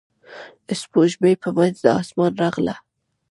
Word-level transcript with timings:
سپوږمۍ 0.81 1.33
په 1.43 1.49
منځ 1.57 1.75
د 1.81 1.87
اسمان 2.01 2.33
راغله. 2.43 2.75